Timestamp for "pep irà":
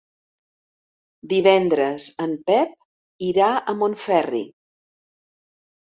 2.49-3.53